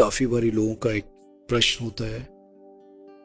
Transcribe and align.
काफ़ी 0.00 0.26
बारी 0.26 0.50
लोगों 0.50 0.74
का 0.74 0.90
एक 0.92 1.04
प्रश्न 1.48 1.84
होता 1.84 2.04
है 2.04 2.28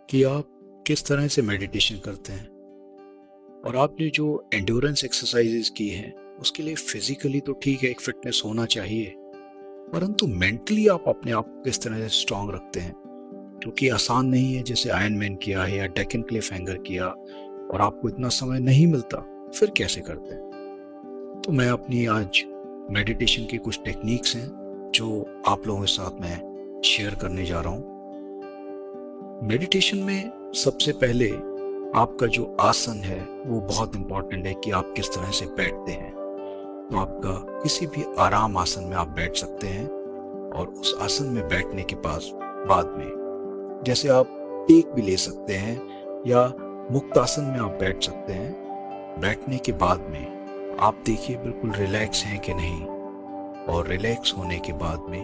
कि 0.10 0.24
आप 0.24 0.48
किस 0.88 1.06
तरह 1.06 1.28
से 1.28 1.42
मेडिटेशन 1.42 1.96
करते 1.96 2.34
हैं? 2.34 2.48
और 3.66 3.76
आपने 3.76 4.10
जो 4.10 4.50
एंड्योरेंस 4.54 5.06
एक्सरसाइजेस 5.06 5.70
की 5.70 5.90
हैं, 5.90 6.38
उसके 6.40 6.64
लिए 6.64 6.76
फिजिकली 6.76 7.40
तो 7.40 7.54
ठीक 7.54 7.84
है, 7.84 7.90
एक 7.90 8.02
फिटनेस 8.02 8.42
होना 8.46 8.66
चाहिए, 8.66 9.14
परंतु 9.94 10.28
मेंटली 10.28 10.88
आप 10.88 11.04
अपने 11.08 11.32
आप 11.32 11.46
को 11.46 11.62
किस 11.62 11.82
तरह 11.82 12.00
से 12.00 12.10
स्ट्रांग 12.10 12.50
रखते 12.50 12.80
हैं? 12.80 12.94
क्योंकि 13.62 13.90
आसान 13.90 14.26
नहीं 14.26 14.56
है, 14.56 14.64
जैसे 14.64 14.90
आयन 14.90 15.14
मैन 15.14 15.36
किया 15.36 15.64
है 15.64 15.78
या 15.78 15.86
डेकन 15.86 16.22
क्लिफ 16.22 16.52
हैंगर 16.52 16.78
किया, 16.78 17.08
और 17.74 17.82
आपको 17.82 18.10
इतना 18.10 18.28
समय 18.28 18.60
नहीं 18.60 18.88
मिलता, 18.88 19.50
फिर 19.56 19.72
कैसे 19.78 20.02
करते 20.02 20.34
हैं? 20.36 21.42
तो 21.46 21.52
मैं 21.52 21.70
अपनी 21.70 22.06
आज 22.06 22.44
मेडिटेशन 22.92 23.46
की 23.46 23.58
कुछ 23.58 23.80
टेक्निक्स 23.86 24.36
हैं, 24.36 24.48
जो 24.96 25.42
आप 25.48 25.68
लोगों 25.68 25.82
के 25.82 25.88
साथ 25.88 26.22
मैं 26.22 26.55
शेयर 26.86 27.16
करने 27.16 27.46
जा 27.46 27.62
रहा 27.62 27.74
हूँ। 27.74 27.94
मेडिटेशन 29.44 29.98
में 29.98 30.52
सबसे 30.56 30.92
पहले 30.92 31.30
आपका 32.00 32.28
जो 32.28 32.58
आसन 32.60 33.02
है, 33.04 33.20
वो 33.46 33.60
बहुत 33.62 33.96
इंपॉर्टेंट 33.96 34.46
है 34.46 34.54
कि 34.54 34.72
आप 34.72 34.94
किस 34.96 35.10
तरह 35.10 35.32
से 35.32 35.46
बैठते 35.46 35.92
हैं। 35.92 36.12
तो 36.92 36.98
आपका 36.98 37.62
किसी 37.64 37.86
भी 37.88 38.04
आराम 38.20 38.58
आसन 38.58 38.84
में 38.84 38.96
आप 38.98 39.08
बैठ 39.08 39.36
सकते 39.36 39.68
हैं 39.68 39.88
और 40.52 40.68
उस 40.68 40.98
आसन 41.02 41.26
में 41.26 41.48
बैठने 41.48 41.84
के 41.84 41.96
पास, 41.96 42.32
बाद 42.68 42.94
में। 42.98 43.84
जैसे 43.86 44.10
आप 44.10 44.28
टेक 44.68 44.94
भी 44.94 45.02
ले 45.02 45.18
सकते 45.18 45.54
हैं 45.54 45.76
या 46.28 46.46
मुक्त 46.92 47.18
आसन 47.18 47.44
में 47.44 47.60
आप 47.60 47.78
बैठ 47.80 48.04
सकते 48.04 48.34
हैं। 48.34 48.54
बैठने 49.22 49.58
के 49.58 49.72
बाद 49.72 50.00
में 50.00 50.78
आप 50.80 51.04
देखिए 51.06 51.38
बिल्कुल 51.38 51.72
रिलैक्स 51.72 52.24
हैं 52.24 52.40
कि 52.40 52.54
नहीं 52.54 52.86
और 53.66 53.88
रिलैक्स 53.88 54.34
होने 54.38 54.60
के 54.60 54.74
बाद 54.74 55.06
में 55.10 55.22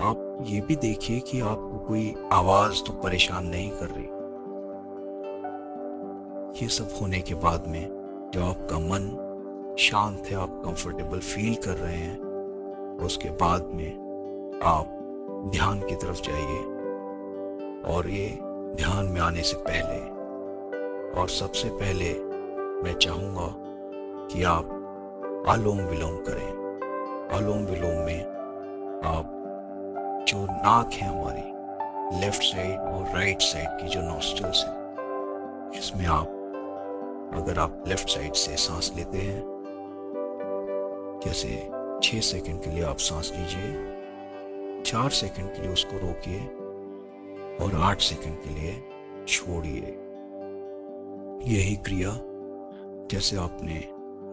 आप 0.00 0.23
ये 0.42 0.60
भी 0.60 0.76
देखिए 0.76 1.20
कि 1.20 1.40
आपको 1.40 1.78
कोई 1.78 2.14
आवाज़ 2.32 2.82
तो 2.86 2.92
परेशान 2.92 3.46
नहीं 3.46 3.70
कर 3.70 3.88
रही। 3.90 4.04
ये 6.62 6.68
सब 6.68 6.88
होने 7.00 7.20
के 7.20 7.34
बाद 7.34 7.66
में 7.68 7.82
जब 8.34 8.42
आपका 8.42 8.78
मन 8.78 9.76
शांत 9.78 10.26
है, 10.26 10.36
आप 10.36 10.62
कंफर्टेबल 10.64 11.18
फील 11.18 11.54
कर 11.54 11.76
रहे 11.76 11.96
हैं, 11.96 12.18
उसके 12.96 13.30
बाद 13.30 13.70
में 13.74 14.60
आप 14.64 15.50
ध्यान 15.52 15.80
की 15.80 15.94
तरफ़ 15.94 16.22
जाइए। 16.22 16.62
और 17.94 18.08
ये 18.08 18.28
ध्यान 18.76 19.06
में 19.06 19.20
आने 19.20 19.42
से 19.42 19.56
पहले, 19.56 20.00
और 21.20 21.28
सबसे 21.28 21.68
पहले 21.68 22.12
मैं 22.82 22.94
चाहूँगा 22.94 23.54
कि 24.26 24.42
आप 24.42 25.44
आलोम 25.48 25.78
विलोम 25.78 26.16
करें। 26.16 26.48
आलोम 27.36 27.64
विलोम 27.64 28.04
में 28.06 28.20
आप 29.04 29.33
जो 30.34 30.44
नाक 30.44 30.92
है 30.92 31.08
हमारी 31.08 32.20
लेफ़्ट 32.20 32.42
साइड 32.42 32.78
और 32.78 33.14
राइट 33.14 33.40
साइड 33.40 33.68
की 33.80 33.88
जो 33.88 34.00
नॉस्टल्स 34.00 34.64
है, 34.64 34.72
इसमें 35.78 36.06
आप, 36.06 36.26
अगर 37.34 37.58
आप 37.58 37.84
लेफ़्ट 37.88 38.08
साइड 38.08 38.32
से 38.32 38.56
सांस 38.56 38.92
लेते 38.96 39.18
हैं, 39.18 39.42
जैसे 41.24 41.48
छह 42.02 42.20
सेकंड 42.20 42.62
के 42.62 42.70
लिए 42.70 42.84
आप 42.84 42.96
सांस 42.96 43.32
लीजिए, 43.36 44.82
चार 44.82 45.10
सेकंड 45.10 45.52
के 45.52 45.62
लिए 45.62 45.72
उसको 45.72 45.98
रोकिए 45.98 46.40
और 47.64 47.80
आठ 47.82 48.00
सेकंड 48.00 48.42
के 48.42 48.50
लिए 48.50 48.72
छोड़िए। 49.28 49.94
यही 51.54 51.76
क्रिया, 51.76 52.10
जैसे 53.10 53.36
आपने 53.36 53.84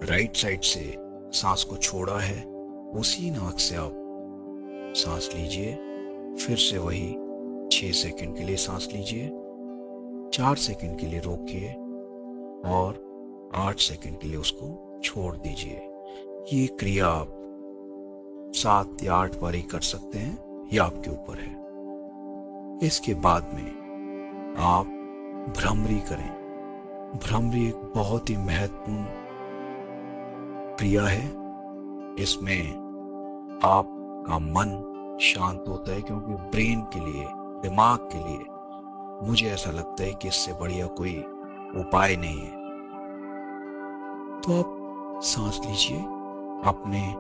राइट 0.08 0.36
साइड 0.36 0.62
से 0.62 0.96
सांस 1.34 1.64
को 1.64 1.78
छोड़ा 1.78 2.20
है, 2.20 2.44
उसी 2.96 3.32
नाक 3.32 3.60
से 3.60 3.76
आप 3.76 4.94
सांस 4.96 5.30
लीजिए। 5.36 5.91
फिर 6.38 6.58
से 6.58 6.78
वही 6.78 7.08
छह 7.72 7.92
सेकंड 7.92 8.38
के 8.38 8.44
लिए 8.44 8.56
सांस 8.56 8.90
लीजिए, 8.94 9.28
चार 10.34 10.56
सेकंड 10.56 11.00
के 11.00 11.06
लिए 11.06 11.20
रोकिए 11.20 11.74
और 12.72 13.12
आठ 13.56 13.80
सेकंड 13.80 14.20
के 14.20 14.28
लिए 14.28 14.38
उसको 14.38 15.00
छोड़ 15.04 15.36
दीजिए। 15.36 15.88
ये 16.54 16.68
क्रिया 16.68 17.08
आप 17.08 17.38
सात 18.56 19.04
या 19.04 19.16
आठ 19.16 19.36
बार 19.36 19.56
ही 19.56 19.62
कर 19.62 19.80
सकते 19.80 20.18
हैं 20.18 20.68
यह 20.74 20.84
आपके 20.84 21.12
ऊपर 21.12 21.40
है। 21.40 21.62
इसके 22.88 23.14
बाद 23.14 23.44
में 23.54 24.56
आप 24.60 24.86
भ्रमरी 25.58 26.00
करें। 26.00 26.42
भ्रमरी 27.24 27.68
एक 27.68 27.76
बहुत 27.76 28.30
ही 28.30 28.38
महत्वपूर्ण 28.38 29.06
क्रिया 30.76 31.04
है। 31.04 31.26
इसमें 32.20 32.70
आपका 33.64 34.40
मन 34.40 34.91
शांत 35.22 35.66
होता 35.68 35.92
है 35.92 36.02
क्योंकि 36.02 36.34
ब्रेन 36.34 36.82
के 36.82 37.00
लिए, 37.00 37.26
दिमाग 37.62 38.00
के 38.00 38.18
लिए 38.18 38.46
मुझे 39.28 39.48
ऐसा 39.48 39.72
लगता 39.72 40.04
है 40.04 40.14
कि 40.14 40.28
इससे 40.28 40.54
बढ़िया 40.54 40.88
कोई 40.88 41.18
उपाय 41.78 42.16
नहीं 42.16 42.40
है। 42.40 42.50
तो 44.42 44.60
आप 44.60 45.22
सांस 45.24 45.60
लीजिए, 45.66 45.98
अपने 46.66 47.16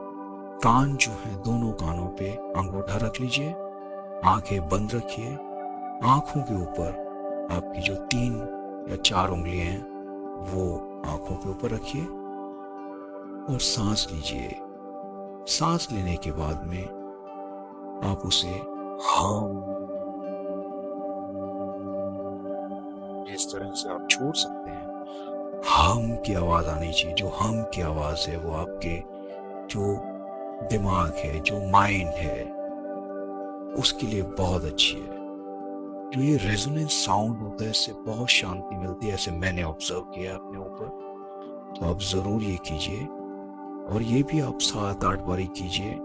कान 0.63 0.95
जो 0.95 1.11
है 1.11 1.35
दोनों 1.41 1.71
कानों 1.71 2.07
पे 2.07 2.29
अंगूठा 2.31 2.97
रख 2.97 3.21
लीजिए, 3.21 3.51
आँखें 4.25 4.69
बंद 4.69 4.95
रखिए, 4.95 5.33
आँखों 6.03 6.41
के 6.41 6.61
ऊपर 6.61 7.47
आपकी 7.51 7.81
जो 7.81 7.95
तीन 7.95 8.33
या 8.89 8.95
चार 8.95 9.29
उंगलियाँ 9.29 9.65
हैं, 9.65 9.81
वो 10.45 10.65
आँखों 11.05 11.35
के 11.35 11.49
ऊपर 11.49 11.69
रखिए 11.69 12.05
और 13.53 13.59
सांस 13.59 14.07
लीजिए। 14.11 14.59
सांस 15.47 15.87
लेने 15.91 16.15
के 16.15 16.31
बाद 16.31 16.65
में 16.67 17.00
आप 18.03 18.21
उसे 18.25 18.47
हम 19.15 19.77
इस 23.33 23.47
तरह 23.53 23.71
से 23.73 23.89
आप 23.89 24.07
छोड़ 24.09 24.35
सकते 24.35 24.71
हैं। 24.71 24.91
हम 25.69 26.15
की 26.15 26.33
आवाज़ 26.33 26.67
आनी 26.67 26.91
चाहिए। 26.91 27.13
जो 27.13 27.27
हम 27.27 27.63
की 27.63 27.81
आवाज़ 27.81 28.29
है, 28.29 28.37
वो 28.37 28.53
आपके 28.53 28.99
जो 29.67 29.97
दिमाग 30.67 31.13
है, 31.13 31.39
जो 31.39 31.71
माइंड 31.71 32.07
है, 32.07 32.43
उसके 33.73 34.07
लिए 34.07 34.21
बहुत 34.21 34.63
अच्छी 34.63 34.97
है। 34.97 35.21
जो 36.09 36.21
ये 36.21 36.37
रेजोनेंस 36.37 36.91
साउंड 36.91 37.37
होता 37.37 37.63
है, 37.63 37.69
इससे 37.69 37.93
बहुत 37.93 38.29
शांति 38.29 38.75
मिलती 38.75 39.07
है, 39.07 39.13
ऐसे 39.13 39.31
मैंने 39.31 39.63
ऑब्ज़र्व 39.63 40.01
किया 40.01 40.35
अपने 40.35 40.59
ऊपर। 40.59 40.85
तो 41.79 41.89
आप 41.89 41.99
ज़रूर 41.99 42.43
ये 42.43 42.55
कीजिए 42.55 43.05
और 43.93 44.01
ये 44.01 44.23
भी 44.23 44.39
आप 44.39 44.57
सात 44.59 45.03
आठ 45.03 45.19
बारी 45.19 45.45
कीजिए। 45.45 45.99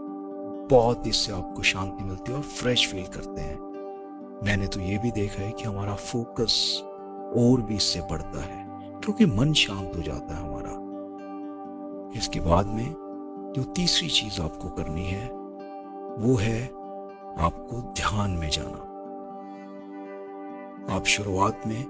बहुत 0.71 1.07
इससे 1.07 1.33
आपको 1.33 1.63
शांति 1.63 2.05
मिलती 2.05 2.33
है 2.33 2.39
और 2.39 2.45
फ्रेश 2.45 2.87
फील 2.89 3.07
करते 3.07 3.41
हैं। 3.41 3.59
मैंने 4.45 4.67
तो 4.67 4.81
ये 4.81 4.99
भी 4.99 5.11
देखा 5.11 5.43
है 5.43 5.51
कि 5.53 5.65
हमारा 5.65 5.95
फोकस 5.95 6.83
और 7.37 7.61
भी 7.61 7.77
इससे 7.77 8.01
बढ़ता 8.01 8.43
है, 8.43 8.65
क्योंकि 9.01 9.27
मन 9.27 9.53
शांत 9.53 9.97
हो 9.97 10.03
जाता 10.03 10.37
है 10.37 10.43
हमारा। 10.43 10.75
इसके 12.19 12.41
बाद 12.41 12.67
में 12.67 13.53
जो 13.57 13.63
तीसरी 13.63 14.09
चीज़ 14.09 14.41
आपको 14.43 14.69
करनी 14.69 15.05
है, 15.05 15.27
वो 16.19 16.35
है 16.37 16.63
आपको 17.39 17.81
ध्यान 17.93 18.31
में 18.31 18.49
जाना। 18.51 18.83
आप 20.95 21.05
शुरुआत 21.05 21.67
में, 21.67 21.81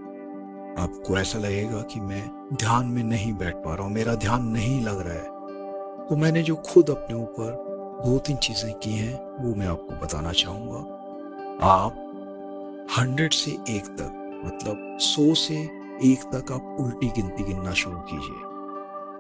आपको 0.79 1.19
ऐसा 1.19 1.39
लगेगा 1.39 1.81
कि 1.83 2.01
मैं 2.01 2.23
ध्यान 2.53 2.87
में 2.87 3.03
नहीं 3.05 3.33
बैठ 3.33 3.55
पा 3.57 3.75
रहा 3.75 3.85
हूँ, 3.85 3.93
मेरा 3.93 4.15
ध्यान 4.15 4.47
नहीं 4.49 4.81
लग 4.85 5.01
रहा 5.01 5.15
है। 5.15 6.07
तो 6.09 6.17
मैंने 6.17 6.43
जो 6.43 6.57
खुद 6.57 6.91
अपने 6.91 7.17
ऊपर 7.17 7.66
दो 7.97 8.19
तीन 8.19 8.37
चीज़ें 8.39 8.73
की 8.75 8.93
हैं, 8.93 9.15
वो 9.37 9.55
मैं 9.55 9.67
आपको 9.67 9.95
बताना 10.01 10.33
चाहूँगा। 10.33 10.79
आप 11.67 12.03
हंड्रेड 12.99 13.33
से 13.33 13.51
एक 13.71 13.87
तक 13.99 14.43
मतलब 14.45 14.99
सौ 15.01 15.35
से 15.35 15.57
एक 16.05 16.25
तक 16.33 16.53
आप 16.53 16.77
उल्टी 16.81 17.09
गिनती 17.17 17.45
गिनना 17.45 17.73
शुरू 17.75 17.99
कीजिए। 18.11 18.41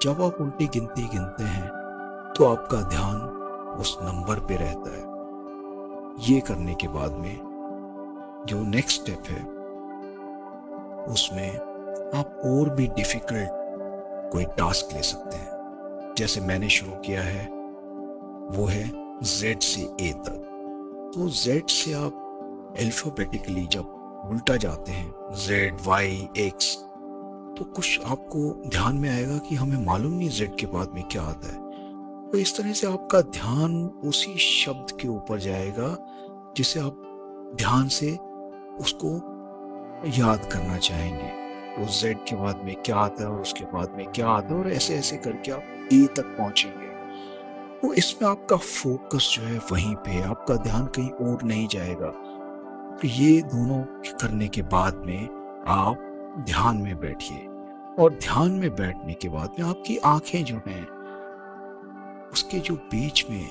जब 0.02 0.22
आप 0.22 0.40
उल्टी 0.40 0.66
गिनती 0.68 1.02
गिनते 1.08 1.44
हैं 1.44 1.68
तो 2.36 2.44
आपका 2.44 2.80
ध्यान 2.90 3.20
उस 3.80 3.96
नंबर 4.02 4.40
पे 4.40 4.56
रहता 4.56 4.90
है। 4.90 5.04
ये 6.24 6.40
करने 6.40 6.74
के 6.74 6.88
बाद 6.88 7.12
में 7.14 7.36
जो 8.48 8.62
नेक्स्ट 8.66 9.00
स्टेप 9.00 9.30
है, 9.30 9.42
उसमें 11.12 11.56
आप 12.14 12.40
और 12.46 12.70
भी 12.70 12.86
डिफ़िकल्ट 12.88 14.30
कोई 14.32 14.44
टास्क 14.58 14.94
ले 14.94 15.02
सकते 15.02 15.36
हैं। 15.36 16.14
जैसे 16.18 16.40
मैंने 16.40 16.68
शुरू 16.68 16.92
किया 17.00 17.22
है 17.22 17.44
वो 18.48 18.66
है 18.66 18.90
जेड 19.22 19.60
से 19.60 19.80
ए 20.00 20.12
तक। 20.18 20.42
तो 21.14 21.28
जेड 21.28 21.66
से 21.66 21.92
आप 21.92 22.74
अल्फाबेटिकली 22.80 23.66
जब 23.66 23.94
उल्टा 24.30 24.56
जाते 24.56 24.92
हैं 24.92 25.34
जेड 25.36 25.76
वाई 25.86 26.28
एक्स 26.38 26.74
तो 27.58 27.64
कुछ 27.76 28.00
आपको 28.04 28.68
ध्यान 28.68 28.96
में 28.96 29.08
आएगा 29.10 29.38
कि 29.38 29.54
हमें 29.54 29.84
मालूम 29.86 30.12
नहीं 30.12 30.28
जेड 30.28 30.54
के 30.56 30.66
बाद 30.66 30.90
में 30.94 31.02
क्या 31.04 31.22
आता 31.22 31.48
है। 31.48 31.64
तो 32.30 32.38
इस 32.38 32.56
तरह 32.56 32.72
से 32.72 32.86
आपका 32.86 33.20
ध्यान 33.20 33.84
उसी 34.04 34.36
शब्द 34.38 34.96
के 35.00 35.08
ऊपर 35.08 35.38
जाएगा 35.38 35.96
जिसे 36.56 36.80
आप 36.80 37.02
ध्यान 37.56 37.88
से 37.88 38.10
उसको 38.80 39.14
याद 40.18 40.48
करना 40.52 40.78
चाहेंगे। 40.78 41.28
तो 41.76 41.92
जेड 41.92 42.18
के 42.28 42.36
बाद 42.36 42.60
में 42.64 42.74
क्या 42.76 42.96
आता 42.96 43.22
है 43.24 43.30
और 43.30 43.40
उसके 43.40 43.64
बाद 43.64 43.94
में 43.96 44.06
क्या 44.06 44.28
आता 44.28 44.54
है 44.54 44.60
और 44.60 44.70
ऐसे 44.72 44.94
ऐसे 44.94 45.16
करके 45.16 45.52
आप 45.52 45.88
ए 45.92 46.06
तक 46.16 46.36
पहुँचेंगे। 46.38 46.85
तो 47.82 47.92
इसमें 47.94 48.28
आपका 48.28 48.56
फोकस 48.56 49.30
जो 49.34 49.42
है 49.42 49.58
वहीं 49.72 49.94
पे 49.94 50.20
आपका 50.22 50.56
ध्यान 50.56 50.86
कहीं 50.86 51.10
और 51.10 51.42
नहीं 51.42 51.66
जाएगा। 51.68 52.08
तो 52.96 53.08
ये 53.08 53.40
दोनों 53.42 53.82
करने 54.12 54.48
के 54.48 54.62
बाद 54.62 54.96
में 54.96 55.28
आप 55.68 56.02
ध्यान 56.38 56.76
में 56.76 56.98
बैठिए 57.00 57.46
और 57.98 58.18
ध्यान 58.22 58.52
में 58.52 58.70
बैठने 58.76 59.14
के 59.14 59.28
बाद 59.28 59.54
में 59.58 59.66
आपकी 59.66 59.96
आँखें 59.96 60.44
जो 60.44 60.56
हैं, 60.56 60.86
उसके 62.32 62.58
जो 62.58 62.74
बीच 62.74 63.24
में 63.30 63.46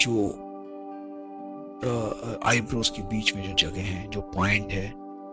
जो 0.00 0.28
आईब्रोज 2.44 2.88
के 2.88 3.02
बीच 3.02 3.34
में 3.36 3.42
जो 3.42 3.68
जगह 3.68 3.82
है, 3.82 4.06
जो 4.08 4.20
पॉइंट 4.20 4.72
है, 4.72 4.88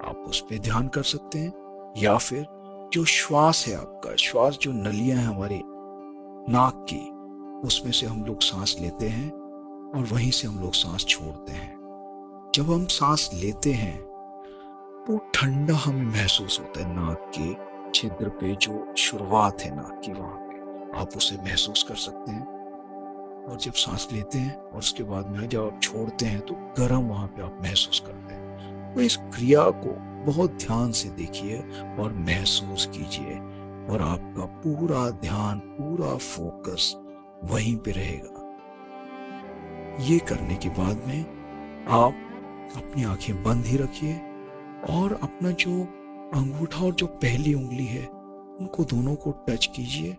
आप 0.10 0.24
उस 0.28 0.42
पर 0.42 0.60
ध्यान 0.60 0.88
कर 0.88 1.04
सकते 1.04 1.40
हैं। 1.40 1.54
या 1.98 2.18
फिर 2.18 2.46
जो 2.94 3.04
श्वास 3.06 3.66
है 3.68 3.76
आपका, 3.76 4.16
श्वास 4.16 4.58
जो 4.62 4.72
नलियाँ 4.72 5.18
हैं 5.18 5.26
हमारी 5.26 5.62
नाक 6.54 6.86
की 6.90 7.00
उसमें 7.66 7.92
से 7.92 8.06
हम 8.06 8.24
लोग 8.26 8.42
सांस 8.42 8.76
लेते 8.82 9.08
हैं 9.08 9.32
और 9.92 10.08
वहीं 10.12 10.32
से 10.32 10.48
हम 10.48 10.60
लोग 10.60 10.74
सांस 10.74 11.06
छोड़ते 11.06 11.52
हैं। 11.52 12.52
जब 12.56 12.72
हम 12.72 12.86
सांस 12.86 13.30
लेते 13.34 13.74
हैं 13.74 13.98
तो 15.08 15.18
ठंडा 15.34 15.74
हमें 15.74 16.06
महसूस 16.06 16.60
होता 16.60 16.80
है 16.80 16.96
नाक 16.96 17.32
के 17.40 17.76
छिद्र 17.92 18.30
पे, 18.30 18.56
जो 18.56 18.94
शुरुआत 18.98 19.62
है 19.62 19.76
नाक 19.76 20.02
की 20.06 20.14
वहाँ 20.14 20.38
पे। 20.38 21.00
आप 21.00 21.10
उसे 21.18 21.36
महसूस 21.36 21.84
कर 21.84 21.96
सकते 21.96 22.32
हैं। 22.32 22.46
और 23.46 23.58
जब 23.58 23.74
सांस 23.74 24.08
लेते 24.12 24.38
हैं 24.38 24.56
और 24.56 24.80
उसके 24.80 25.04
बाद 25.04 25.28
में 25.28 25.48
जब 25.50 25.66
आप 25.66 25.80
छोड़ते 25.84 26.26
हैं 26.26 26.40
तो 26.42 26.56
गर्म 26.56 27.02
वहाँ 27.02 27.28
पे 27.28 27.42
आप 27.42 27.60
महसूस 27.62 28.00
करते 28.00 28.34
हैं। 28.34 28.94
तो 28.96 29.02
इस 29.02 29.18
क्रिया 29.18 29.70
को 29.70 29.96
बहुत 30.32 30.52
ध्यान 30.52 30.92
से 30.92 31.10
देखिए 31.10 31.60
और 32.00 32.14
महसूस 32.14 32.86
कीजिए। 32.86 33.40
और 33.90 34.02
आपका 34.02 34.46
पूरा 34.46 35.10
ध्यान, 35.10 35.60
पूरा 35.60 36.16
फोकस 36.16 36.94
वहीं 37.44 37.76
पे 37.78 37.92
रहेगा। 37.92 38.32
ये 40.04 40.18
करने 40.20 40.56
के 40.56 40.70
बाद 40.70 41.04
में 41.08 41.22
आप 41.90 42.14
अपनी 42.76 43.04
आँखें 43.04 43.44
बंद 43.44 43.66
ही 43.66 43.78
रखिए 43.78 44.14
और 44.90 45.20
अपना 45.24 45.52
जो 45.52 45.82
अंगूठा 46.34 46.86
और 46.86 46.94
जो 46.94 47.08
पहली 47.08 47.54
उंगली 47.54 47.86
है, 47.86 48.06
उनको 48.60 48.84
दोनों 48.84 49.16
को 49.16 49.32
टच 49.50 49.66
कीजिए 49.66 50.12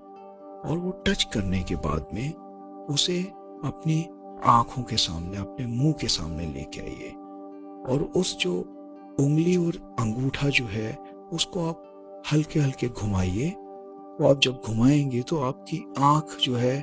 और 0.64 0.78
वो 0.78 0.90
टच 1.06 1.24
करने 1.24 1.62
के 1.62 1.76
बाद 1.76 2.06
में 2.14 2.32
उसे 2.86 3.20
अपनी 3.64 4.00
आँखों 4.44 4.82
के 4.82 4.96
सामने, 4.96 5.36
अपने 5.36 5.66
मुँह 5.66 5.92
के 5.92 6.06
सामने 6.06 6.46
लेके 6.46 6.80
आइए 6.80 7.10
और 7.92 8.10
उस 8.16 8.36
जो 8.38 8.54
उंगली 9.20 9.56
और 9.56 9.96
अंगूठा 10.00 10.48
जो 10.48 10.64
है, 10.64 10.92
उसको 11.32 11.68
आप 11.68 12.22
हल्के 12.32 12.60
हल्के 12.60 12.88
घुमाइए। 12.88 13.50
तो 13.50 14.26
आप 14.28 14.40
जब 14.40 14.60
घुमाएँगे 14.66 15.22
तो 15.22 15.40
आपकी 15.40 15.84
आँख 15.98 16.36
जो 16.42 16.54
है 16.56 16.82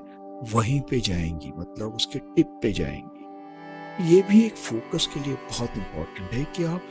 वहीं 0.51 0.79
पे 0.81 0.99
जाएँगी 0.99 1.51
मतलब 1.57 1.95
उसके 1.95 2.19
टिप 2.19 2.59
पे 2.61 2.71
जाएँगी। 2.71 4.15
ये 4.15 4.21
भी 4.21 4.45
एक 4.45 4.55
फोकस 4.55 5.07
के 5.13 5.19
लिए 5.19 5.33
बहुत 5.33 5.77
इम्पोर्टेंट 5.77 6.31
है 6.31 6.43
कि 6.45 6.63
आप 6.63 6.81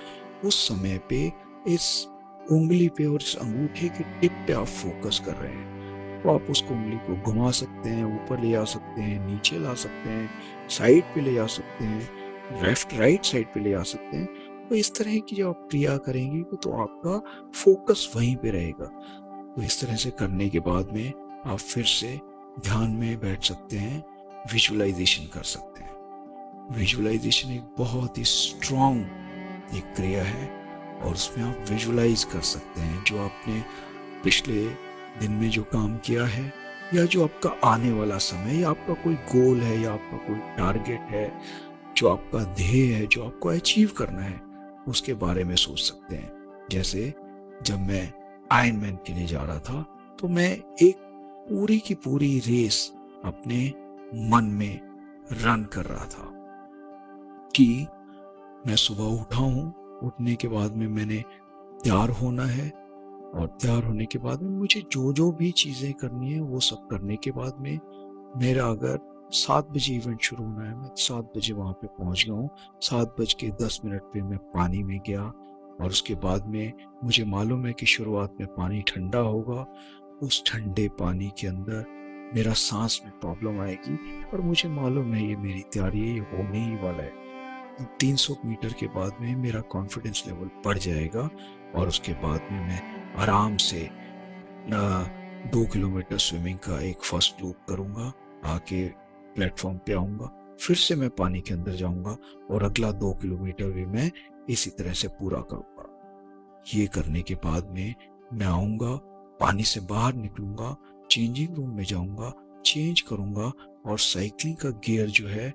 उस 0.44 0.68
समय 0.68 1.00
पे 1.08 1.32
इस 1.66 2.06
उंगली 2.50 2.88
पे 2.88 3.06
और 3.06 3.22
इस 3.22 3.36
अंगूठे 3.36 3.88
के 3.88 4.04
टिप 4.20 4.32
पे 4.46 4.52
आप 4.52 4.66
फोकस 4.66 5.20
कर 5.26 5.34
रहे 5.34 5.52
हैं। 5.52 6.22
तो 6.22 6.30
आप 6.30 6.46
उसको 6.50 6.74
उंगली 6.74 6.96
को 6.96 7.16
घुमा 7.22 7.50
सकते 7.50 7.88
हैं, 7.88 8.04
ऊपर 8.04 8.40
ले 8.40 8.50
जा 8.50 8.64
सकते 8.64 9.00
हैं, 9.00 9.26
नीचे 9.26 9.58
ला 9.58 9.74
सकते 9.74 10.10
हैं 10.10 10.30
साइड 10.68 11.04
पे 11.04 11.20
ले 11.20 11.34
जा 11.34 11.46
सकते 11.46 11.84
हैं 11.84 12.62
लेफ़्ट 12.62 12.94
राइट 12.94 13.24
साइड 13.24 13.46
पे 13.46 13.60
ले 13.60 13.70
जा 13.70 13.82
सकते 13.82 14.16
हैं। 14.16 14.26
तो 14.68 14.74
इस 14.74 14.94
तरह 14.94 15.18
की 15.18 15.36
जब 15.36 15.48
आप 15.48 15.68
क्रिया 15.70 15.96
करेंगे 15.96 16.42
तो 16.56 16.72
आपका 16.82 17.18
फोकस 17.54 18.12
वहीं 18.16 18.36
पे 18.36 18.50
रहेगा। 18.50 18.84
तो 19.56 19.62
इस 19.62 19.80
तरह 19.80 19.96
से 19.96 20.10
करने 20.10 20.48
के 20.48 20.60
बाद 20.60 20.92
में 20.92 21.12
आप 21.46 21.58
फिर 21.58 21.84
से 21.84 22.18
ध्यान 22.60 22.90
में 22.90 23.20
बैठ 23.20 23.44
सकते 23.44 23.76
हैं 23.76 24.04
विजुअलाइजेशन 24.52 25.24
कर 25.24 25.42
सकते 25.42 25.82
हैं। 25.82 26.76
विजुअलाइजेशन 26.76 27.50
एक 27.50 27.74
बहुत 27.78 28.18
ही 28.18 28.24
स्ट्रॉन्ग 28.24 29.74
एक 29.74 29.84
क्रिया 29.96 30.22
है 30.24 30.48
और 31.02 31.12
उसमें 31.12 31.44
आप 31.44 31.70
विजुअलाइज 31.70 32.24
कर 32.24 32.40
सकते 32.40 32.80
हैं 32.80 33.04
जो 33.04 33.24
आपने 33.24 33.62
पिछले 34.24 34.64
दिन 35.20 35.32
में 35.32 35.50
जो 35.50 35.62
काम 35.62 35.96
किया 35.98 36.24
है 36.24 36.52
या 36.94 37.04
जो 37.04 37.24
आपका 37.24 37.50
आने 37.64 37.92
वाला 37.92 38.18
समय, 38.18 38.60
या 38.60 38.70
आपका 38.70 38.94
कोई 38.94 39.14
गोल 39.14 39.60
है, 39.60 39.80
या 39.80 39.92
आपका 39.92 40.16
कोई 40.16 40.38
टारगेट 40.56 41.00
है, 41.00 41.40
जो 41.96 42.08
आपका 42.08 42.44
ध्येय 42.44 42.94
है, 42.94 43.06
जो 43.06 43.24
आपको 43.24 43.48
अचीव 43.48 43.92
करना 43.96 44.22
है, 44.22 44.40
उसके 44.88 45.14
बारे 45.14 45.44
में 45.44 45.56
सोच 45.56 45.80
सकते 45.80 46.16
हैं। 46.16 46.32
जैसे 46.70 47.14
जब 47.62 47.80
मैं 47.80 48.12
आयन 48.52 48.76
मैन 48.76 48.96
के 48.96 49.12
लिए 49.12 49.26
जा 49.26 49.42
रहा 49.42 49.58
था 49.58 49.82
तो 50.18 50.28
मैं 50.28 50.50
एक 50.82 51.11
पूरी 51.48 51.78
की 51.78 51.94
पूरी 51.94 52.38
रेस 52.38 52.92
अपने 53.24 53.72
मन 54.30 54.44
में 54.44 54.80
रन 55.32 55.64
कर 55.64 55.84
रहा 55.84 56.04
था 56.04 56.28
कि 57.56 57.86
मैं 58.66 58.76
सुबह 58.76 59.20
उठा 59.20 59.38
हूँ, 59.38 59.98
उठने 60.02 60.34
के 60.34 60.48
बाद 60.48 60.76
में 60.76 60.86
मैंने 60.88 61.22
तैयार 61.84 62.10
होना 62.10 62.44
है 62.44 62.68
और 63.34 63.46
तैयार 63.62 63.84
होने 63.84 64.06
के 64.06 64.18
बाद 64.18 64.42
में 64.42 64.50
मुझे 64.50 64.82
जो 64.92 65.12
जो 65.12 65.30
भी 65.32 65.50
चीज़ें 65.50 65.92
करनी 65.92 66.32
है, 66.32 66.40
वो 66.40 66.60
सब 66.60 66.86
करने 66.90 67.16
के 67.16 67.30
बाद 67.30 67.56
में 67.60 67.78
मेरा 68.36 68.66
अगर 68.66 68.98
सात 69.32 69.70
बजे 69.70 69.94
इवेंट 69.94 70.20
शुरू 70.20 70.44
होना 70.44 70.64
है, 70.64 70.74
मैं 70.76 70.90
सात 70.96 71.32
बजे 71.36 71.54
वहाँ 71.54 71.72
पे 71.72 71.86
पहुँच 71.86 72.24
गया 72.26 72.34
हूँ। 72.34 72.50
सात 72.80 73.14
बज 73.20 73.32
के 73.32 73.50
दस 73.62 73.80
मिनट 73.84 74.02
पे 74.02 74.22
मैं 74.22 74.38
पानी 74.38 74.82
में 74.82 74.98
गया 75.06 75.22
और 75.80 75.90
उसके 75.90 76.14
बाद 76.14 76.46
में 76.46 76.72
मुझे 77.04 77.24
मालूम 77.24 77.66
है 77.66 77.72
कि 77.72 77.86
शुरुआत 77.86 78.34
में 78.40 78.48
पानी 78.48 78.82
ठंडा 78.82 79.18
होगा 79.18 79.66
उस 80.22 80.42
ठंडे 80.46 80.88
पानी 80.88 81.32
के 81.40 81.46
अंदर 81.46 81.84
मेरा 82.34 82.52
सांस 82.52 83.00
में 83.04 83.18
प्रॉब्लम 83.20 83.60
आएगी 83.60 84.24
और 84.24 84.40
मुझे 84.40 84.68
मालूम 84.68 85.14
है 85.14 85.26
ये 85.28 85.36
मेरी 85.36 85.60
तैयारी 85.60 86.00
ये 86.00 86.18
होने 86.18 86.64
ही 86.64 86.74
वाला 86.74 87.02
है। 87.02 87.12
तीन 88.00 88.16
सौ 88.16 88.34
मीटर 88.44 88.72
के 88.72 88.86
बाद 88.86 89.16
में 89.20 89.36
मेरा 89.36 89.60
कॉन्फिडेंस 89.60 90.24
लेवल 90.26 90.50
बढ़ 90.64 90.78
जाएगा 90.78 91.30
और 91.74 91.88
उसके 91.88 92.12
बाद 92.12 92.40
में 92.52 92.60
मैं 92.60 93.14
आराम 93.16 93.56
से 93.56 93.88
दो 95.48 95.66
किलोमीटर 95.66 96.18
स्विमिंग 96.18 96.58
का 96.58 96.80
एक 96.80 97.02
फ़र्स्ट 97.02 97.42
लूप 97.42 97.56
करूँगा 97.68 98.12
आके 98.44 98.88
प्लेटफॉर्म 99.34 99.78
पे 99.78 99.92
आऊँगा, 99.92 100.56
फिर 100.60 100.76
से 100.76 100.94
मैं 100.94 101.10
पानी 101.10 101.40
के 101.40 101.54
अंदर 101.54 101.72
जाऊँगा 101.72 102.16
और 102.50 102.62
अगला 102.62 102.92
दो 102.92 103.12
किलोमीटर 103.12 103.70
भी 103.70 103.84
मैं 103.86 104.10
इसी 104.50 104.70
तरह 104.70 104.92
से 104.92 105.08
पूरा 105.08 105.40
करूँगा। 105.40 105.88
ये 106.74 106.86
करने 106.86 107.22
के 107.22 107.34
बाद 107.34 107.70
में 107.70 107.94
मैं 108.32 108.46
आऊँगा 108.46 109.11
पानी 109.42 109.64
से 109.64 109.80
बाहर 109.80 110.14
निकलूँगा 110.14 110.76
चेंजिंग 111.10 111.54
रूम 111.54 111.70
में 111.76 111.84
जाऊँगा 111.84 112.32
चेंज 112.66 113.00
करूँगा 113.00 113.52
और 113.86 113.98
साइकिलिंग 113.98 114.56
का 114.56 114.70
गियर 114.86 115.06
जो 115.06 115.26
है 115.28 115.48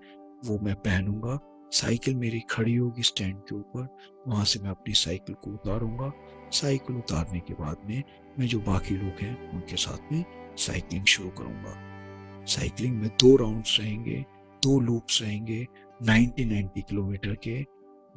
वो 0.45 0.57
मैं 0.59 0.75
पहनूँगा। 0.75 1.39
साइकिल 1.71 2.15
मेरी 2.15 2.39
खड़ी 2.39 2.75
होगी 2.75 3.03
स्टैंड 3.03 3.39
के 3.39 3.55
ऊपर, 3.55 3.87
वहाँ 4.27 4.45
से 4.45 4.59
मैं 4.59 4.69
अपनी 4.69 4.93
साइकिल 4.93 5.35
को 5.35 5.51
उतारूँगा। 5.51 6.11
साइकिल 6.51 6.95
उतारने 6.95 7.39
के 7.39 7.53
बाद 7.53 7.77
में 7.89 8.03
मैं 8.39 8.47
जो 8.47 8.59
बाकी 8.59 8.95
लोग 8.95 9.21
हैं 9.21 9.51
उनके 9.51 9.75
साथ 9.75 10.11
में 10.11 10.23
साइकिलिंग 10.57 11.05
शुरू 11.05 11.29
करूँगा। 11.29 12.45
साइकिलिंग 12.45 13.01
में 13.01 13.09
दो 13.09 13.35
राउंड्स 13.35 13.79
रहेंगे, 13.79 14.25
दो 14.63 14.79
लूप्स 14.79 15.21
रहेंगे 15.21 15.65
90 16.03 16.45
90 16.45 16.81
किलोमीटर 16.81 17.35
के, 17.35 17.61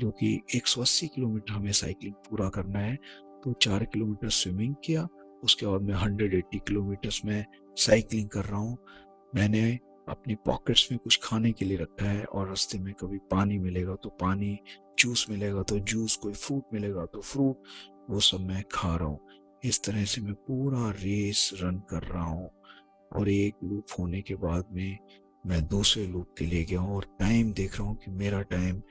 जो 0.00 0.10
कि 0.10 0.40
180 0.54 1.06
किलोमीटर 1.06 1.52
हमें 1.52 1.72
साइकिलिंग 1.72 2.14
पूरा 2.30 2.48
करना 2.48 2.78
है। 2.78 2.98
तो 3.44 3.52
चार 3.52 3.84
किलोमीटर 3.84 4.28
स्विमिंग 4.28 4.74
किया 4.84 5.08
उसके 5.44 5.66
बाद 5.66 5.82
मैं 5.82 5.94
180 5.94 6.58
किलोमीटर्स 6.58 7.24
में 7.24 7.44
साइकिलिंग 7.76 8.28
कर 8.28 8.44
रहा 8.44 8.58
हूँ। 8.58 8.76
मैंने 9.34 9.78
अपनी 10.08 10.34
पॉकेट्स 10.34 10.88
में 10.92 10.98
कुछ 10.98 11.20
खाने 11.22 11.52
के 11.52 11.64
लिए 11.64 11.76
रखा 11.76 12.06
है 12.06 12.24
और 12.24 12.48
रास्ते 12.48 12.78
में 12.78 12.92
कभी 12.94 13.18
पानी 13.30 13.58
मिलेगा 13.58 13.94
तो 13.94 14.08
पानी 14.10 14.58
जूस 14.98 15.26
मिलेगा 15.30 15.62
तो 15.62 15.78
जूस 15.78 16.16
कोई 16.16 16.32
फ्रूट 16.32 16.64
मिलेगा 16.74 17.04
तो 17.04 17.20
फ्रूट 17.20 17.62
वो 18.10 18.20
सब 18.20 18.40
मैं 18.40 18.64
खा 18.72 18.96
रहा 18.96 19.08
हूँ। 19.08 19.20
इस 19.64 19.82
तरह 19.84 20.04
से 20.04 20.20
मैं 20.20 20.34
पूरा 20.34 20.90
रेस 20.90 21.50
रन 21.62 21.78
कर 21.90 22.02
रहा 22.02 22.24
हूँ 22.24 22.50
और 23.16 23.28
एक 23.28 23.54
लूप 23.64 23.86
होने 23.98 24.22
के 24.22 24.34
बाद 24.34 24.64
में 24.72 24.98
मैं 25.46 25.66
दूसरे 25.68 26.06
लूप 26.06 26.34
के 26.38 26.44
लिए 26.46 26.64
गया 26.64 26.80
हूँ 26.80 26.96
और 26.96 27.04
टाइम 27.20 27.52
देख 27.52 27.78
रहा 27.78 27.88
हूँ 27.88 27.96
कि 27.96 28.10
मेरा 28.10 28.42
टाइम 28.42 28.82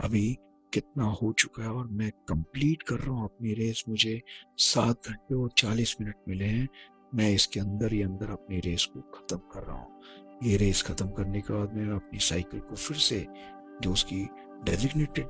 अभी 0.00 0.36
कितना 0.76 1.04
हो 1.20 1.32
चुका 1.38 1.62
है 1.62 1.70
और 1.70 1.86
मैं 1.88 2.10
कंप्लीट 2.28 2.82
कर 2.82 2.96
रहा 2.96 3.14
हूँ 3.14 3.24
अपनी 3.24 3.52
रेस 3.54 3.84
मुझे 3.88 4.20
सात 4.62 5.08
घंटे 5.08 5.34
और 5.34 5.50
चालीस 5.58 5.96
मिनट 6.00 6.14
मिले 6.28 6.44
हैं। 6.44 6.68
मैं 7.14 7.30
इसके 7.30 7.60
अंदर 7.60 7.92
ही 7.92 8.02
अंदर 8.02 8.30
अपनी 8.30 8.60
रेस 8.60 8.84
को 8.94 9.00
ख़त्म 9.14 9.36
कर 9.52 9.62
रहा 9.62 9.76
हूँ। 9.76 10.00
ये 10.44 10.56
रेस 10.56 10.82
ख़त्म 10.82 11.08
करने 11.08 11.40
के 11.40 11.52
बाद 11.54 11.74
मैं 11.74 11.94
अपनी 11.94 12.18
साइकिल 12.20 12.60
को 12.60 12.76
फिर 12.76 12.96
से 12.98 13.26
जो 13.82 13.92
उसकी 13.92 14.22
डेजिग्नेटेड 14.64 15.26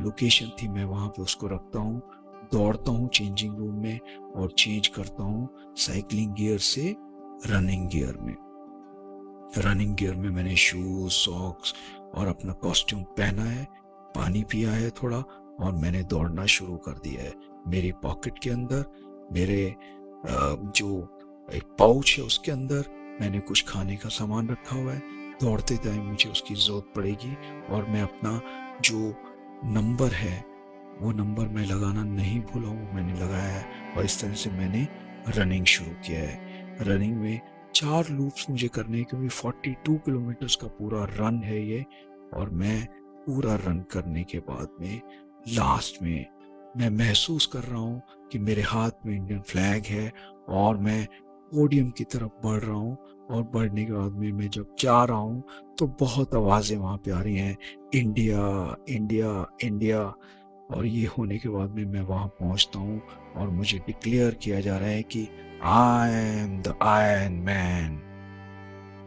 लोकेशन 0.00 0.50
थी, 0.58 0.68
मैं 0.68 0.84
वहाँ 0.84 1.08
पे 1.08 1.22
उसको 1.22 1.46
रखता 1.46 1.78
हूँ, 1.78 2.00
दौड़ता 2.52 2.90
हूँ 2.90 3.08
चेंजिंग 3.08 3.56
रूम 3.58 3.82
में 3.82 3.98
और 4.36 4.54
चेंज 4.58 4.88
करता 4.88 5.22
हूँ 5.22 5.74
साइकिलिंग 5.78 6.34
गियर 6.34 6.58
से 6.60 6.94
रनिंग 7.46 7.88
गियर 7.90 8.16
में। 8.16 8.34
रनिंग 9.58 9.94
गियर 9.96 10.14
में 10.14 10.28
मैंने 10.30 10.56
शूज़ 10.56 11.12
सॉक्स 11.12 11.74
और 12.14 12.28
अपना 12.28 12.52
कॉस्ट्यूम 12.62 13.02
पहना 13.18 13.42
है। 13.42 13.66
पानी 14.14 14.42
पिया 14.42 14.70
है 14.72 14.90
थोड़ा 14.92 15.18
और 15.60 15.72
मैंने 15.74 16.02
दौड़ना 16.04 16.46
शुरू 16.48 16.76
कर 16.86 16.98
दिया 17.04 17.22
है। 17.22 17.32
मेरी 17.68 17.92
पॉकेट 18.02 18.38
के 18.38 18.50
अंदर, 18.50 18.84
मेरे 19.32 19.74
जो 20.26 20.88
एक 21.48 21.62
पाउच 21.78 22.14
है 22.18 22.24
उसके 22.24 22.52
अंदर 22.52 22.84
मैंने 23.20 23.40
कुछ 23.40 23.64
खाने 23.68 23.96
का 23.96 24.08
सामान 24.10 24.48
रखा 24.48 24.76
हुआ 24.76 24.92
है। 24.92 25.02
दौड़ते 25.42 25.76
टाइम 25.84 26.02
मुझे 26.02 26.30
उसकी 26.30 26.54
ज़रूरत 26.56 26.92
पड़ेगी 26.96 27.34
और 27.70 27.86
मैं 27.90 28.02
अपना 28.02 28.40
जो 28.80 28.98
नंबर 29.66 30.12
है, 30.12 30.44
वो 31.00 31.12
नंबर 31.12 31.48
मैं 31.48 31.64
लगाना 31.66 32.04
नहीं 32.04 32.40
भूला 32.42 32.68
हूँ, 32.68 32.94
मैंने 32.94 33.12
लगाया 33.14 33.50
है 33.50 33.94
और 33.96 34.04
इस 34.04 34.20
तरह 34.20 34.34
से 34.34 34.50
मैंने 34.50 34.86
रनिंग 35.28 35.64
शुरू 35.66 35.92
किया 36.06 36.20
है। 36.20 36.78
रनिंग 36.80 37.16
में 37.16 37.40
चार 37.74 38.08
लूप्स 38.10 38.46
मुझे 38.50 38.68
करने 38.68 39.02
क्योंकि 39.04 39.28
42 39.30 39.98
किलोमीटर्स 40.04 40.56
का 40.56 40.66
पूरा 40.78 41.04
रन 41.10 41.42
है 41.44 41.62
ये 41.62 41.84
और 42.34 42.50
मैं 42.52 42.88
पूरा 43.26 43.54
रन 43.54 43.84
करने 43.92 44.24
के 44.24 44.38
बाद 44.38 44.68
में 44.80 45.00
लास्ट 45.48 46.02
में, 46.02 46.26
मैं 46.76 46.90
महसूस 46.90 47.46
कर 47.46 47.58
रहा 47.58 47.80
हूँ 47.80 48.02
कि 48.32 48.38
मेरे 48.38 48.62
हाथ 48.62 48.90
में 49.06 49.16
इंडियन 49.16 49.40
फ्लैग 49.40 49.82
है 49.86 50.12
और 50.48 50.76
मैं 50.76 51.06
पोडियम 51.52 51.90
की 51.90 52.04
तरफ़ 52.04 52.46
बढ़ 52.46 52.60
रहा 52.60 52.76
हूँ 52.76 52.96
और 53.30 53.42
बढ़ने 53.42 53.84
के 53.84 53.92
बाद 53.92 54.12
में 54.12 54.32
मैं 54.32 54.50
जब 54.50 54.74
जा 54.80 55.04
रहा 55.04 55.18
हूँ 55.18 55.42
तो 55.78 55.86
बहुत 55.86 56.34
आवाज़ें 56.34 56.76
वहाँ 56.78 56.96
पे 56.96 57.10
आ 57.10 57.20
रही 57.20 57.36
हैं 57.36 57.56
इंडिया 57.94 58.76
इंडिया 58.88 59.46
इंडिया 59.64 60.14
और 60.70 60.86
ये 60.86 61.06
होने 61.06 61.38
के 61.38 61.48
बाद 61.48 61.70
में 61.70 61.84
मैं 61.84 62.00
वहाँ 62.00 62.26
पहुँचता 62.28 62.78
हूँ 62.78 63.02
और 63.36 63.48
मुझे 63.48 63.78
डिक्लेयर 63.78 64.34
किया 64.34 64.60
जा 64.60 64.76
रहा 64.78 64.88
है 64.88 65.02
कि 65.02 65.28
I 65.62 66.10
am 66.10 66.62
the 66.62 66.78
iron 66.82 67.32
man 67.32 68.00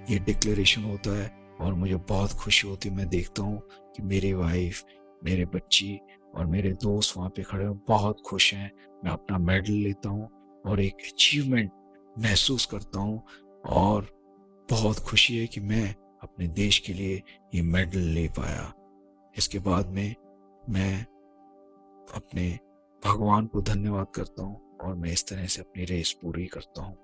ये 0.10 0.20
डिक्लेरेशन 0.20 0.84
होता 0.84 1.24
है 1.24 1.32
और 1.62 1.74
मुझे 1.74 1.96
बहुत 1.96 2.32
खुशी 2.32 2.68
होती 2.68 2.90
है, 2.90 2.96
मैं 2.96 3.08
देखता 3.10 3.44
हूँ 3.44 3.62
कि 3.96 4.04
मेरी 4.04 4.34
वाइफ 4.34 4.84
मेरे 5.24 5.46
बच्ची 5.46 6.00
और 6.36 6.46
मेरे 6.46 6.72
दोस्त 6.74 7.18
वहाँ 7.18 7.30
पे 7.30 7.44
खड़े 7.44 7.66
हैं। 7.66 7.78
बहुत 7.88 8.22
खुश 8.22 8.54
हैं। 8.54 8.72
मैं 9.04 9.12
अपना 9.12 9.38
मेडल 9.38 9.74
लेता 9.74 10.10
हूँ 10.10 10.30
और 10.66 10.82
एक 10.82 10.94
अचीवमेंट 10.94 11.72
महसूस 12.20 12.66
करता 12.66 13.00
हूँ 13.00 13.22
और 13.66 14.08
बहुत 14.70 15.00
खुशी 15.00 15.38
है 15.38 15.48
कि 15.48 15.62
मैं 15.62 15.96
अपने 16.24 16.48
देश 16.48 16.80
के 16.80 16.94
लिए 16.94 17.22
ये 17.56 17.62
मेडल 17.62 18.00
ले 18.00 18.28
पाया। 18.28 18.74
इसके 19.38 19.60
बाद 19.60 19.88
में 19.88 20.16
मैं 20.70 21.06
अपने 22.16 22.60
भगवान 23.04 23.46
को 23.46 23.62
धन्यवाद 23.62 24.08
करता 24.16 24.44
हूँ 24.44 24.78
और 24.82 24.96
मैं 24.96 25.12
इस 25.12 25.28
तरह 25.28 25.46
से 25.46 25.62
अपनी 25.62 25.86
रेस 25.86 26.12
पूरी 26.22 26.46
करता 26.46 26.82
हूँ। 26.82 26.96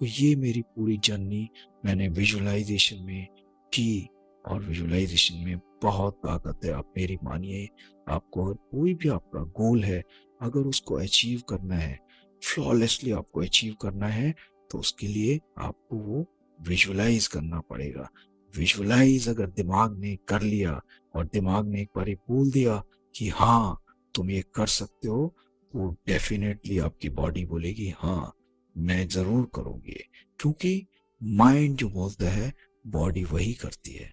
तो 0.00 0.06
ये 0.06 0.34
मेरी 0.36 0.62
पूरी 0.62 0.96
जर्नी 0.96 1.48
मैंने 1.84 2.08
विजुअलाइजेशन 2.08 3.02
में 3.02 3.26
की। 3.72 4.08
और 4.44 4.60
विजुअलाइजेशन 4.60 5.36
में 5.38 5.58
बहुत 5.82 6.14
ताकत 6.16 6.64
है। 6.64 6.72
आप 6.72 6.92
मेरी 6.96 7.16
मानिए 7.24 7.68
आपको 8.06 8.44
अगर 8.44 8.54
कोई 8.70 8.94
भी 8.94 9.08
आपका 9.08 9.42
गोल 9.54 9.84
है 9.84 10.02
अगर 10.40 10.66
उसको 10.68 10.94
अचीव 10.96 11.42
करना 11.48 11.76
है 11.76 11.98
फ्लॉलेसली 12.42 13.10
आपको 13.12 13.40
अचीव 13.40 13.74
करना 13.82 14.06
है 14.08 14.34
तो 14.70 14.78
उसके 14.78 15.06
लिए 15.06 15.38
आपको 15.58 15.96
वो 15.98 16.24
विजुअलाइज 16.58 17.26
करना 17.26 17.60
पड़ेगा। 17.60 18.08
विजुअलाइज 18.54 19.28
अगर 19.28 19.46
दिमाग 19.50 19.98
ने 19.98 20.16
कर 20.28 20.42
लिया 20.42 20.80
और 21.14 21.24
दिमाग 21.24 21.68
ने 21.68 21.80
एक 21.82 21.88
बार 21.96 22.10
बोल 22.28 22.50
दिया 22.50 22.82
कि 23.14 23.28
हाँ 23.28 23.78
तुम 24.14 24.30
ये 24.30 24.42
कर 24.54 24.66
सकते 24.68 25.08
हो 25.08 25.26
तो 25.74 25.88
डेफिनेटली 26.06 26.78
आपकी 26.78 27.08
बॉडी 27.10 27.44
बोलेगी 27.46 27.92
हाँ 27.98 28.32
मैं 28.76 29.06
ज़रूर 29.08 29.48
करूँगी। 29.54 30.02
क्योंकि 30.40 30.86
माइंड 31.20 31.76
जो 31.76 31.88
बोलता 31.90 32.30
है 32.30 32.52
बॉडी 32.86 33.24
वही 33.24 33.52
करती 33.54 33.92
है। 33.92 34.10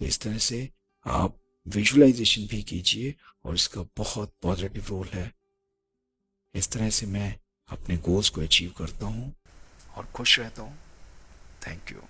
इस 0.00 0.20
तरह 0.20 0.38
से 0.38 0.68
आप 1.06 1.36
विजुअलाइजेशन 1.66 2.46
भी 2.46 2.62
कीजिए 2.62 3.14
और 3.44 3.54
इसका 3.54 3.84
बहुत 3.96 4.34
पॉजिटिव 4.42 4.86
रोल 4.88 5.06
है। 5.06 5.30
इस 6.54 6.70
तरह 6.72 6.90
से 6.90 7.06
मैं 7.06 7.34
अपने 7.68 7.96
गोल्स 7.96 8.28
को 8.28 8.40
अचीव 8.40 8.72
करता 8.78 9.06
हूँ 9.06 9.32
और 9.96 10.06
खुश 10.06 10.38
रहता 10.38 10.62
हूँ। 10.62 10.78
Thank 11.66 11.92
you 11.92 12.02